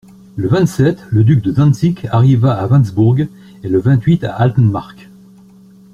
Le 0.35 0.47
vingt-sept, 0.47 0.97
le 1.11 1.23
duc 1.23 1.43
de 1.43 1.51
Dantzick 1.51 2.05
arriva 2.05 2.55
à 2.57 2.65
Wanesburk 2.65 3.27
et 3.61 3.69
le 3.69 3.77
vingt-huit 3.79 4.23
à 4.23 4.33
Altenmarck. 4.33 5.07